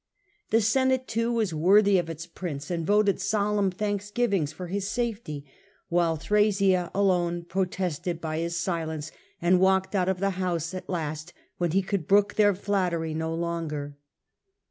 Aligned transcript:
The 0.49 0.61
Senate, 0.61 1.07
too, 1.07 1.31
was 1.31 1.53
worthy 1.53 1.99
and 1.99 2.07
ublic 2.07 2.33
prince, 2.33 2.71
and 2.71 2.87
voted 2.87 3.21
solemn 3.21 3.69
thanksgivings 3.69 4.51
opinion 4.51 4.57
con 4.57 4.67
for 4.67 4.73
his 4.73 4.87
Safety, 4.87 5.45
while 5.89 6.15
Thrasea 6.17 6.89
alone 6.95 7.43
protested 7.45 8.19
doned 8.21 8.43
it. 8.45 8.51
silencc, 8.53 9.11
and 9.43 9.59
walked 9.59 9.93
out 9.93 10.09
of 10.09 10.19
the 10.19 10.31
house 10.41 10.73
at 10.73 10.89
last 10.89 11.33
when 11.59 11.69
he 11.69 11.83
could 11.83 12.07
brook 12.07 12.33
their 12.33 12.55
flattery 12.55 13.13
no 13.13 13.31
longer. 13.35 13.95